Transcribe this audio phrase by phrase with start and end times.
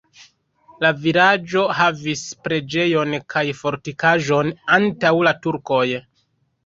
[0.83, 5.85] La vilaĝo havis preĝejon kaj fortikaĵon antaŭ la turkoj.